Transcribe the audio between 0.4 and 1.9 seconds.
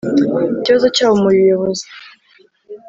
ikibazo cyabo mu buyobozi